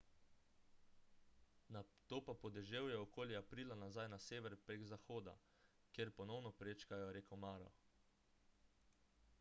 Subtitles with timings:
[1.75, 5.35] nato pa po deževju okoli aprila nazaj na sever prek zahoda
[5.99, 7.71] kjer ponovno prečkajo reko maro